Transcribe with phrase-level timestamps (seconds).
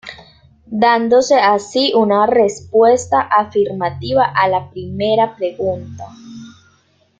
[0.65, 6.05] Dándose así una respuesta afirmativa a la primera pregunta.